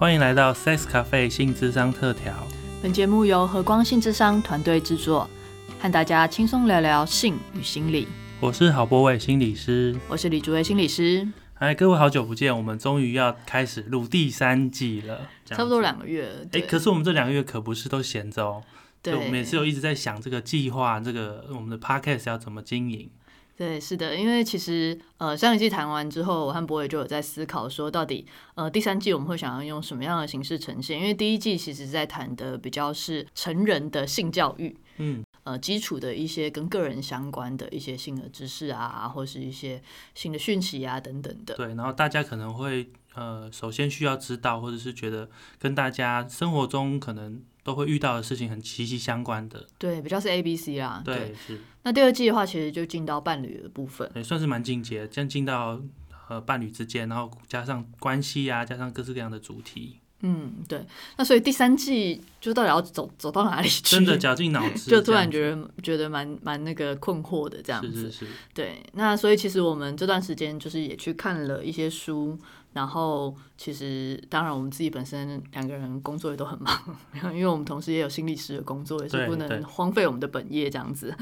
[0.00, 2.32] 欢迎来到 Sex Cafe 性智商特调。
[2.82, 5.28] 本节目由和光性智商团队制作，
[5.78, 8.08] 和大家轻松聊聊性与心理。
[8.40, 11.28] 我是郝博伟心理师，我是李竹伟心理师。
[11.56, 16.48] 哎，各位好久不见，我们终于要开始录第三季了，差不多两个月。
[16.52, 18.62] 哎，可是我们这两个月可不是都闲着哦。
[19.02, 23.10] 对，我们也是有一直在想这个计划，这个我们的 Podcast 要怎么经营。
[23.60, 30.98] 对，是的，因为其实呃上一季谈完之后，我和博伟就有在思考说，到底呃第三季我们会想要用什么样的形式呈现？
[30.98, 39.82] 因为第一季其实在谈的比较是成人的性教育，嗯，呃基础的一些跟个人相关的一些性的知识啊，或是一些
[40.14, 41.54] 性的讯息啊等等的。
[41.56, 47.42] 对，然后大家可能会呃首先需要知道，或者是觉得跟大家生活中可能。
[47.62, 51.02] 都会遇到的事情很息息相关的，对，比较是 A B C 啦。
[51.04, 51.60] 对，是。
[51.82, 55.80] 那第二季的话，其实就进到伴侣的部分，也算是蛮进阶，将进到
[56.28, 60.00] 呃伴侣之间，然后加上关系啊，加上各式各样的主题。
[60.22, 60.84] 嗯，对。
[61.16, 63.82] 那所以第三季就到底要走走到哪里去？
[63.82, 67.90] 真的绞尽脑汁， 就突然觉得觉得蛮蛮那个困惑的这样子。
[67.90, 68.26] 是是是。
[68.52, 72.38] 对，那所以其实我们这段时间就是也去看了一些书。
[72.72, 76.96] 然后，其实当然，我们自己本身两个人工作也都很忙，
[77.34, 81.12] 因为我们同时也有心理师的工作，也是不能荒废我们的本业这样子。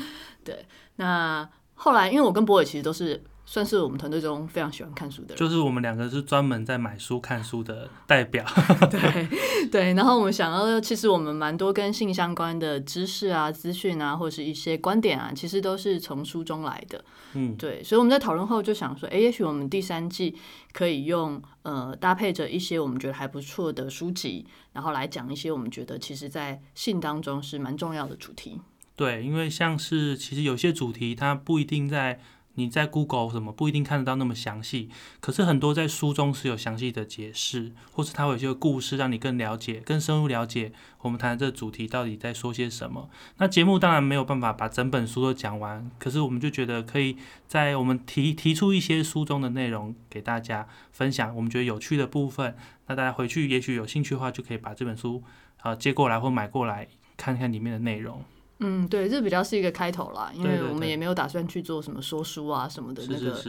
[0.44, 3.22] 对，那后来，因为我跟博伟其实都是。
[3.50, 8.44] 算是我们团队中非常喜欢看书的人，就是我们两个是专门在买书看书的代表。
[8.92, 17.02] 对对，然后我们想要，其实我们蛮多跟性相关的知识啊、资讯啊，或者是一些观点啊，其实都是从书中来的。
[17.32, 20.36] 嗯，对，所以我们在讨论后就想说，哎，也许我们第三季
[20.74, 28.60] 可以用呃搭配着一些我们觉得还不错的书籍，然后来讲一些我们觉得其实在性当中是蛮重要的主题。
[28.94, 32.20] 对，因为像是其实有些主题它不一定在。
[32.59, 43.08] 你在 Google 什么不一定看得到那么详细，可是很多在书中是有详细的解释，或是它有一些故事让你更了解、更深入了解我们谈的这个主题到底在说些什么。
[43.36, 47.17] 那节目当然没有办法把整本书都讲完，可是我们就觉得可以
[47.47, 52.57] 在我们提提出一些书中的内容给大家分享，我们觉得有趣的部分，
[52.89, 55.23] 那大家回去也许有兴趣的话，就可以把这本书
[55.61, 58.24] 啊接过来或买过来看看里面的内容。
[58.61, 63.42] 嗯，对，这比较是一个开头啦，因为我们也没有打算去做什么说书啊什么的那个，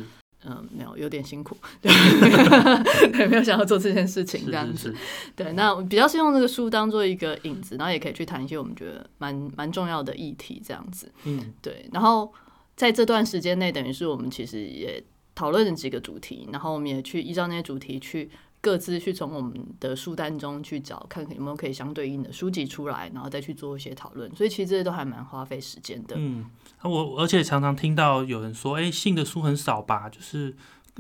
[0.46, 4.94] 嗯，没有，有点辛苦，对，没有想要做这件事情这样子。
[5.36, 11.12] 对，那比较是用这个书当做一个引子，然后也可以去谈一些我们觉得蛮蛮重要的议题这样子。
[11.24, 11.90] 嗯，对。
[11.92, 12.32] 然后
[12.76, 15.04] 在这段时间内，等于是我们其实也
[15.34, 18.30] 讨论了几个主题，然后我们也去依照那些主题去。
[18.62, 24.30] 各自去从我们的书单中去找，看看有没有可以相对应的书籍出来，然后再去做一些讨论。
[24.36, 26.16] 所以其实这些都还蛮花费时间的。
[26.18, 26.46] 嗯，
[26.84, 30.10] 我而且常常听到有人说，哎，信的书很少吧？
[30.10, 30.54] 就是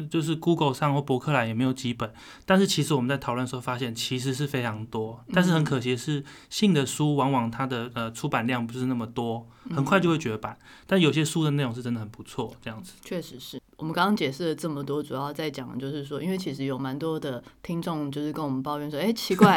[0.09, 2.13] 就是 Google 上或博客来也没有几本。
[2.45, 5.21] 但是其实我们在讨论的时候发现，其实是非常多。
[5.33, 10.57] 但是很可惜的是，信的书往往它的呃出版量不是那么多，很快就会绝版。
[10.87, 12.93] 但有些书的内容是真的很不错，这样子。
[13.03, 13.61] 确实是。
[13.79, 19.55] 我们刚刚解释了这么多，主要在讲的就是说，因为其实有蛮多的听众就是跟我们抱怨说，哎，奇怪，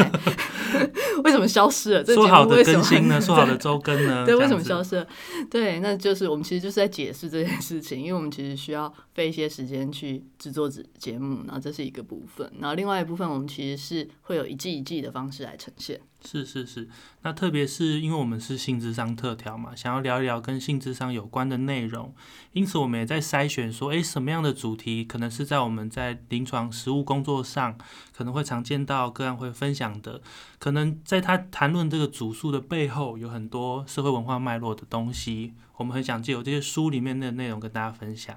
[1.24, 2.04] 为什么消失了？
[2.04, 3.18] 说好的更新呢？
[3.20, 4.24] 说好的周更呢？
[4.24, 5.06] 对，为什么消失了？
[5.50, 16.00] 对，那就是我们其实就是在解释这件事情，因为我们其实需要费一些时间去制作节节目，然后这是一个部分，然后另外一部分我们其实是会有一季一季的方式来呈现。
[16.24, 16.88] 是是是，
[17.22, 22.14] 那特别是因为我们是性智商特调嘛，想要聊一聊跟性智商有关的内容，
[22.52, 27.78] 因此我们也在筛选说，诶，什么样的主题可能是在我们在临床实务工作上
[28.14, 30.20] 可能会常见到个案会分享的，
[30.58, 38.36] 可能在他谈论这个主诉的背后有很多社会文化脉络的东西，我们很想借由这些书里面的内容跟大家分享。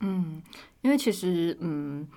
[0.00, 0.40] 嗯，
[0.80, 2.08] 因为其实嗯。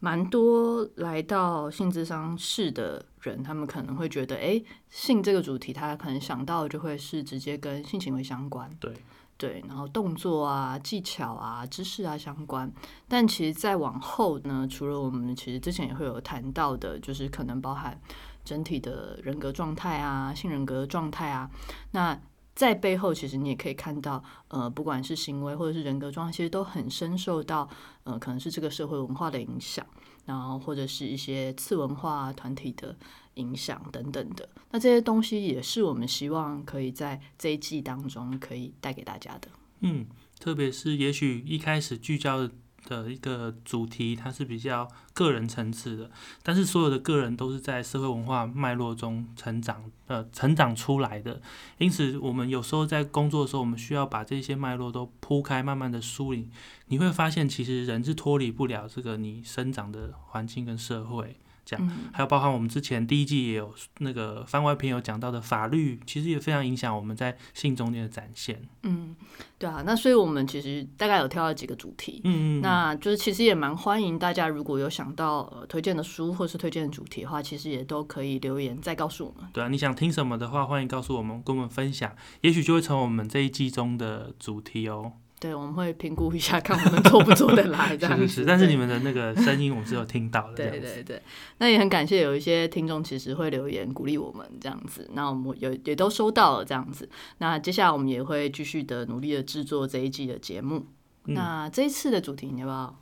[0.00, 8.92] 蛮多来到性智商室的人，他们可能会觉得，哎，性这个主题，他可能想到就会是直接跟性行为相关，对
[9.36, 12.72] 对，然后动作啊、技巧啊、知识啊相关。
[13.08, 18.00] 但其实再往后呢，除了我们其实之前也会有谈到的，就是可能包含
[18.44, 21.50] 整体的人格状态啊、性人格状态啊，
[21.90, 22.18] 那。
[22.54, 27.68] 在背后，其实你也可以看到，呃，不管是行为或者是人格状态，其实都很深受到，
[28.04, 29.84] 呃，可能是这个社会文化的影响，
[30.24, 32.96] 然后或者是一些次文化团体的
[33.34, 34.48] 影响等等的。
[34.70, 39.48] 那这些东西也是我们希望可以在这一季当中可以带给大家的。
[39.80, 40.06] 嗯，
[40.38, 42.48] 特别是也许一开始聚焦。
[42.86, 46.10] 的一个主题，它是比较个人层次的，
[46.42, 51.40] 但是所有的个人都是在社会文化脉络中成长，呃，成长出来的。
[51.78, 56.50] 因此，我们有时候在工作的时候，我们需要把这些脉络都铺开，慢慢的梳理。
[56.88, 61.36] 你会发现，其实人是脱离不了这个你生长的环境跟社会。
[61.64, 68.60] 这样，还有包含我们之前第一季也有那个番外篇有讲到的法律，其实也非常影响我们在性中间的展现。
[68.82, 69.16] 嗯，
[69.58, 79.50] 对啊，那所以我们其实大概有挑了几个主题，嗯嗯，那就是其实也蛮欢迎大家如果有想到呃推荐的书或是推荐的主题的话，其实也都可以留言再告诉我们。
[79.52, 85.12] 对啊，你想听什么的话，欢迎告诉我们，跟我们分享，也许就会成为我们这一季中的主题哦。
[85.44, 87.94] 对，我们会评估一下， 看我们做不做得来。
[87.98, 90.54] 这样是是是，但是你们的那个声音，我们是有听到的。
[90.54, 91.22] 对对对，
[91.58, 97.06] 那也很感谢有一些听众其实会留言鼓励我们这样子，那我们有也都收到了这样子。
[97.40, 100.86] 那接下来我们也会继续的努力的制作这一季的节目。
[101.24, 102.98] 那这一次的主题你要不要？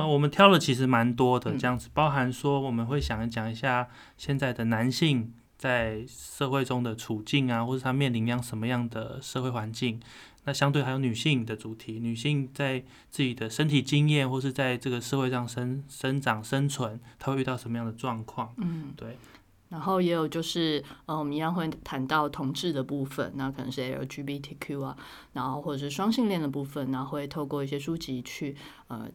[0.00, 9.98] 啊，我们挑了其实蛮多的，这样子，包含说我们会想讲一下现在的男性在社会中的处境啊，或者他面临样什么样的社会环境。
[10.44, 18.54] 那相对还有女性的主题，女性在自己的身体经验或是在这个社会上生生长生存，她会遇到什么样的状况？
[18.58, 19.16] 嗯，对。
[19.70, 24.96] 然后也有就是，呃，我们一样会谈到同志的部分，那可能是 LGBTQ 啊，
[25.32, 28.54] 然后或者是双性恋的部分，然后会透过一些书籍去，
[28.86, 29.10] 呃，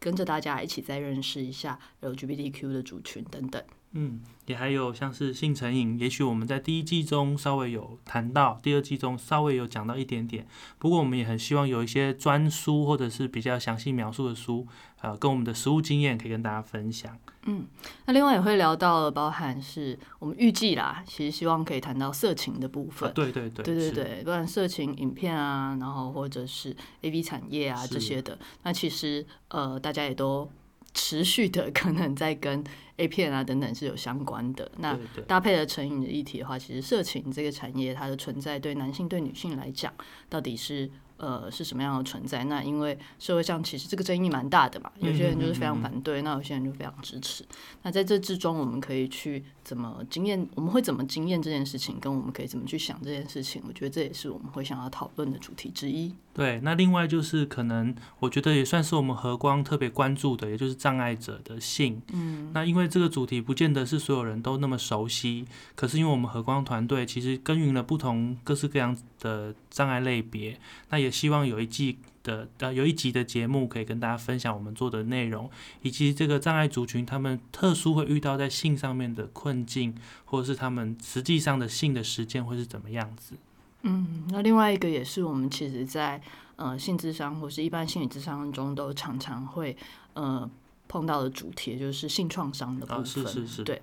[0.00, 3.62] 跟着大家一起再认识一下 LGBTQ 的族群等等。
[3.92, 10.46] 嗯，也还有像是性成瘾，也许我们在第一季中稍微有谈到，第二季中稍微有讲到一点点。
[10.78, 14.64] 不过我们也很希望有一些专书或者是比较详细描述的书，
[15.00, 17.18] 呃，跟我们的实物经验可以跟大家分享。
[17.46, 17.66] 嗯，
[18.06, 23.12] 那另外也会聊到包含是我们预计啦，其实希望可以谈到色情的部分。
[23.12, 30.48] 对对对，对对对，不然色情影片啊，然后或者是 A V 产业啊这些的，那其实呃大家也都。
[30.94, 32.62] 持续的可能在跟
[32.96, 39.92] A 片啊等等是有相关的，那搭配了成瘾的议题的话，其实色情这个产业它的存在对男性对女性来讲，
[40.28, 40.90] 到底是？
[41.20, 42.44] 呃，是什么样的存在？
[42.44, 47.44] 那因为社会上其实这个争议蛮大的嘛，有些人就是非常反对，那有些人就非常支持。
[47.82, 50.48] 那在这之中，我们可以去怎么经验？
[50.54, 52.00] 我们会怎么经验这件事情？
[52.00, 53.62] 跟我们可以怎么去想这件事情？
[53.68, 56.14] 我觉得这也是我们会想要讨论的主题之一。
[56.32, 62.02] 对，那另外就是可能我觉得也算是我们和光特别关注的，也就是障碍者的性。
[62.12, 65.44] 嗯，那因为这个主题不见得是所有人都那么熟悉，
[65.76, 71.10] 可是因为我们和光团队其实耕耘了不同各式各样的障碍类别，那也。
[71.20, 75.50] 希望有一季的呃有一集的节目可以跟大家分享我们做的内容，
[75.82, 79.94] 以及这个障碍族群他们特殊会遇到在性上面的困境，
[80.24, 83.34] 或者是他们实际上的性的实践会是怎么样子。
[83.82, 86.20] 嗯，那另外一个也是我们其实在
[86.56, 89.76] 呃性智商或是一般心理智商中都常常会
[90.14, 90.48] 呃
[90.88, 93.06] 碰到的主题，就是性创伤的部分。
[93.06, 93.64] 是是是。
[93.64, 93.80] 对，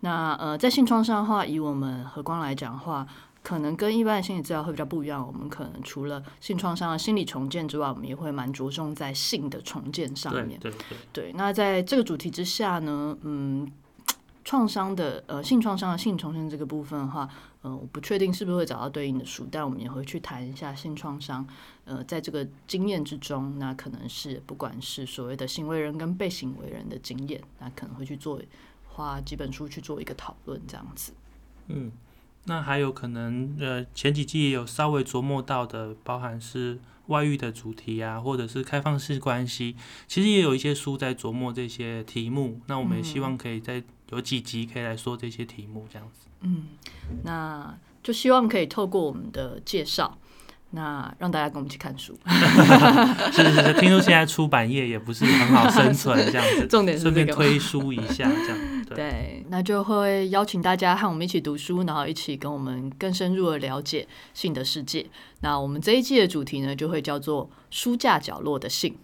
[0.00, 3.06] 那呃在性创伤的话，以我们和光来讲的话。
[3.46, 5.24] 可能跟一般的心理治疗会比较不一样。
[5.24, 10.58] 我们可能除了性创伤的心理重建之外，我们也会蛮着重在性的重建上面。
[10.58, 10.98] 对对对。
[11.12, 13.70] 对，那在这个主题之下呢，嗯，
[14.46, 17.28] 创伤的呃性创伤的性重建这个部分的话，
[17.62, 21.44] 呃，我不确定是不是会找到对应的书，但我们也会去谈一下性创伤。
[21.84, 28.40] 呃，在这个经验之中，那可能是不管是所谓的行为人跟被行为人的经验，那可能会去做
[28.86, 31.12] 花几本书去做一个讨论，这样子。
[31.66, 31.90] 嗯。
[32.48, 36.78] 那还有可能，呃，前几季也有稍微琢磨到的，包含是
[37.08, 39.74] 外遇的主题啊，或者是开放式关系，
[40.06, 42.60] 其实也有一些书在琢磨这些题目。
[42.68, 46.28] 那我们也希望可以在有几集可以来说这些题目，这样子。
[46.42, 46.66] 嗯，
[47.24, 50.18] 那就希望可以透过我们的介绍。
[50.70, 52.18] 那让大家跟我们一起看书，
[53.32, 58.58] 是是是，听说现在出版业也不是很好生存，这样子， 重点顺便推书一下，这样
[58.94, 65.06] 对，那就会邀请大家和我们一起读书，然后一起跟我们更深入的了解性的世界。
[65.40, 68.96] 那我们这一季的主题呢，就会叫做书架角落的性。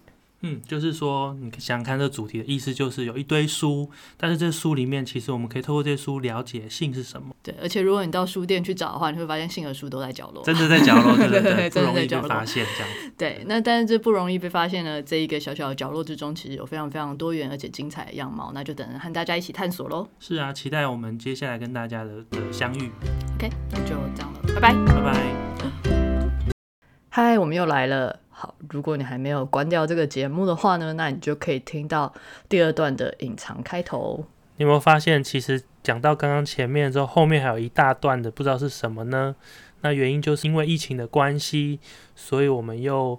[0.45, 7.33] 嗯，就是说，你想看这主题的意思，就是有一堆书，但是这书里面，其实我们可以透过这些书了解性是什么。
[7.41, 13.13] 对，而且如果你到书店去找的话，你会发现性的书都在角落， 真的在角落，对对对，不容易被发现这样。
[13.17, 20.05] 对，那但是这不容易被发现的，这一个小小的角落之中，其实有非常非常多元而且精彩的样貌，那就等着和大家一起探索喽。
[20.19, 22.91] 是啊，期待我们接下来跟大家的的相遇。
[23.35, 25.43] OK，那就这样了，拜拜，拜拜。
[27.09, 28.22] 嗨，我们又来了。
[28.43, 32.13] 好，如果你还没有关掉这个节目的话呢，那你就可以听到
[32.49, 34.21] 第二段的隐藏开头。
[34.57, 39.33] 你有没有发现，其实讲到刚刚前面之后，后面还有一大段的，不知道是什么呢？
[39.79, 41.79] 那原因就是因为疫情的关系，
[42.17, 43.17] 所以我们又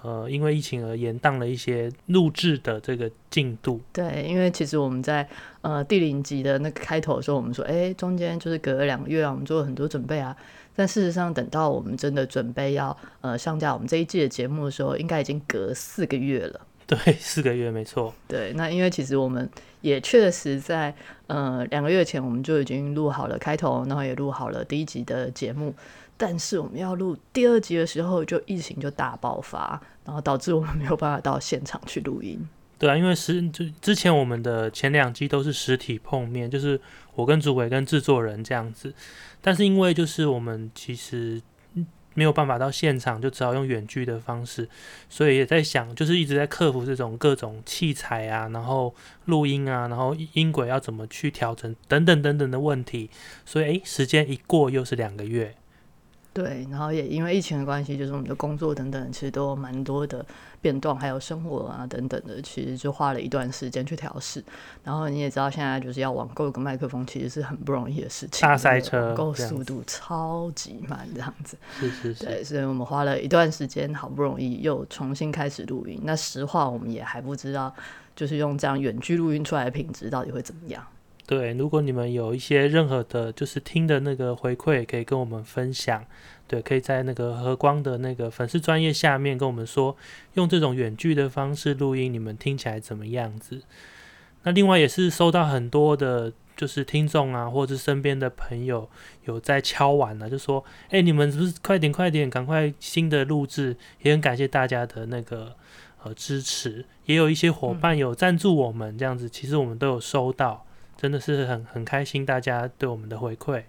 [0.00, 3.78] 呃因为疫情而延宕了一些录制的这个进度。
[3.92, 5.28] 对，因为其实我们在
[5.60, 10.34] 呃第零集的那个开头的时候，我们说，哎，中间就是隔了两个月啊，我们做了很多准备啊。
[10.74, 16.60] 但事实上，等到我们真的准备要呃上架我们这一季的节目的时候，应该已经隔四个月了。
[16.86, 18.12] 对，四个月没错。
[18.26, 19.48] 对，那因为其实我们
[19.80, 20.94] 也确实在
[21.26, 25.74] 呃两个月前我们就已经录好了开头，然后也录好了第一集的节目，
[26.16, 32.46] 但是我们要录第二集的时候，就疫情就大爆发，然后导致我们没有办法到现场去录音。
[32.82, 36.80] 对啊，因为实就之前我们的前两季都是实体碰面，就是
[37.14, 38.92] 我跟主委跟制作人这样子，
[39.40, 41.40] 但是因为就是我们其实
[42.14, 44.68] 没有办法到现场，就只好用远距的方式，
[45.08, 48.92] 所以也在想，就是一直在克服这种各种器材啊，然后
[49.26, 53.08] 录音啊，然后音轨要怎么去调整等等等等的问题，
[53.46, 55.54] 所以诶，时间一过又是两个月。
[56.34, 60.24] 对，然后也因为疫情的关系，就是我们的工作等等，其实都蛮多的
[60.62, 64.42] 变动，还有生活啊等等的，其实就花了一段时间去调试。
[64.84, 68.40] 然后你也知道，现在就是要网购一个麦克风，其实是很不容易的事情。
[68.40, 71.58] 大塞车，网购速度超级慢，这样子。
[71.78, 72.24] 是是是。
[72.24, 76.00] 对，所以我们花了一段时间，好不容易又重新开始录音。
[76.04, 77.74] 那实话，我们也还不知道，
[78.14, 80.86] 就是用这样远距录音出来的品质到底会怎么样。
[81.26, 86.04] 对，如果你们有一些任何的，就是听的那个回馈，可以跟我们分享。
[86.52, 89.96] 对，可以在那个和光的那个粉丝专业下面跟我们说，
[90.34, 93.62] 用这种远距的方式录音，你们听起来怎么样子？
[94.42, 98.86] 那另外也是收到很多的，就是听众啊，或者是身边的朋友
[99.24, 105.56] 有在敲碗了，就说：“哎，你们是不是快点快点，赶快新的录制？”也很感谢大家的那个
[106.02, 110.66] 呃支持，也有一些伙伴有赞助我们这样子，其实我们都有收到。
[110.98, 113.62] 真的是很很开心，大家对我们的回馈，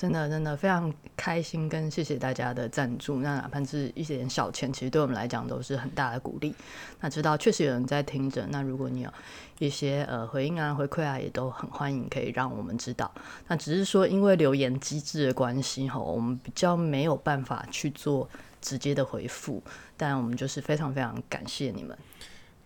[0.00, 3.20] 真的真的非常开心，跟谢谢大家的赞助。
[3.20, 6.54] 那哪怕是一点小钱，其实对我们来讲都是很大的鼓励。
[7.00, 9.12] 那知道确实有人在听着，那如果你有
[9.58, 13.12] 一些呃回应啊、回馈啊，也都很欢迎，可以让我们知道。
[13.48, 18.26] 那只是说因为留言机制的关系吼，我们比较没有办法去做
[18.62, 19.62] 直接的回复，
[19.98, 21.94] 但我们就是非常非常感谢你们。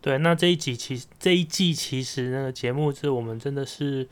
[0.00, 4.06] 对，那这一集其实这一季其实那个节目是我们真的是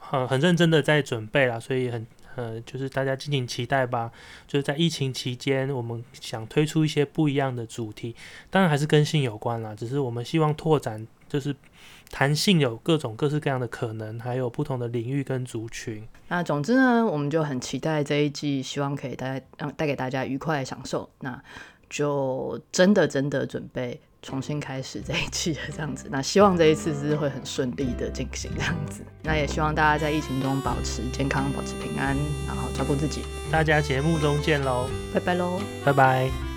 [0.00, 2.06] 很很认真的在准备啦，所以很
[2.38, 4.12] 呃就是大家敬请期待吧。
[4.46, 8.14] 就是在疫情期间，我们想推出一些不一样的主题，
[8.48, 11.54] 当然还是跟性有关啦，只是我们希望拓展就是
[12.10, 16.06] 谈性有各种各式各样的可能，还有不同的领域跟族群。
[16.28, 21.10] 那总之呢，我们就很期待这一季，希望可以带让带给大家愉快享受。
[21.20, 21.42] 那
[21.88, 24.00] 就真的真的准备。
[24.20, 29.00] 重新开始这一季的这样子， 那希望这一次是会很顺利的进行这样子。
[29.22, 33.22] 那也希望大家在疫情中保持健康，保持平安，然后照顾自己。
[33.48, 36.47] 大家节目中见喽，拜拜喽，拜拜。